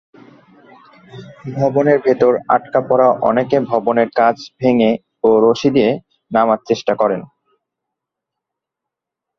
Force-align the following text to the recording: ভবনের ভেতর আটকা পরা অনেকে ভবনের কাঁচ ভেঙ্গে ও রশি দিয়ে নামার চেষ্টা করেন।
ভবনের 1.57 1.97
ভেতর 2.05 2.33
আটকা 2.55 2.79
পরা 2.89 3.07
অনেকে 3.29 3.57
ভবনের 3.69 4.09
কাঁচ 4.15 4.37
ভেঙ্গে 4.59 4.91
ও 5.23 5.29
রশি 5.45 5.69
দিয়ে 5.75 5.91
নামার 6.31 6.59
চেষ্টা 6.69 6.93
করেন। 7.01 7.21